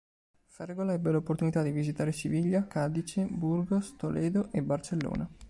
Fergola 0.47 0.93
ebbe 0.93 1.11
l'opportunità 1.11 1.61
di 1.61 1.69
visitare 1.69 2.11
Siviglia, 2.11 2.65
Cadice, 2.65 3.23
Burgos, 3.29 3.97
Toledo 3.97 4.51
e 4.51 4.63
Barcellona. 4.63 5.29